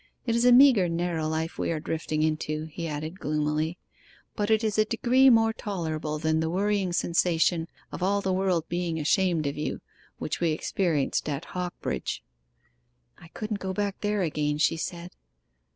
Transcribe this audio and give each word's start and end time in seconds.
It 0.25 0.35
is 0.35 0.45
a 0.45 0.51
meagre 0.51 0.89
narrow 0.89 1.27
life 1.27 1.59
we 1.59 1.69
are 1.71 1.79
drifting 1.79 2.23
into,' 2.23 2.65
he 2.71 2.87
added 2.87 3.19
gloomily, 3.19 3.77
'but 4.35 4.49
it 4.49 4.63
is 4.63 4.79
a 4.79 4.85
degree 4.85 5.29
more 5.29 5.53
tolerable 5.53 6.17
than 6.17 6.39
the 6.39 6.49
worrying 6.49 6.91
sensation 6.91 7.67
of 7.91 8.01
all 8.01 8.19
the 8.19 8.33
world 8.33 8.65
being 8.67 8.99
ashamed 8.99 9.45
of 9.45 9.59
you, 9.59 9.79
which 10.17 10.39
we 10.39 10.53
experienced 10.53 11.29
at 11.29 11.45
Hocbridge.' 11.51 12.23
'I 13.19 13.27
couldn't 13.35 13.59
go 13.59 13.73
back 13.73 13.99
there 14.01 14.23
again,' 14.23 14.57
she 14.57 14.75
said. 14.75 15.11